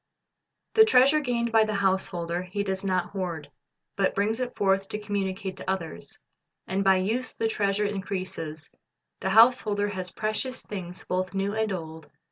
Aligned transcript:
The 0.73 0.83
treasure 0.83 1.19
gained 1.19 1.51
by 1.51 1.63
the 1.63 1.75
householder 1.75 2.41
he 2.41 2.63
does 2.63 2.83
not 2.83 3.11
hoard. 3.11 3.51
He 3.99 4.09
brings 4.09 4.39
it 4.39 4.55
forth 4.55 4.87
to 4.89 4.97
communicate 4.99 5.57
to 5.57 5.69
others. 5.69 6.17
And 6.65 6.83
by 6.83 6.95
use 6.95 7.35
the 7.35 7.47
treasure 7.47 7.85
increases. 7.85 8.71
The 9.19 9.29
householder 9.29 9.89
has 9.89 10.09
precious 10.09 10.63
things 10.63 11.05
both 11.07 11.35
new 11.35 11.53
and 11.53 11.71
old. 11.71 12.09